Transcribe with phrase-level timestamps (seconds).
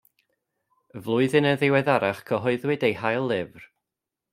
[1.07, 3.73] Flwyddyn yn ddiweddarach cyhoeddwyd ei hail lyfr.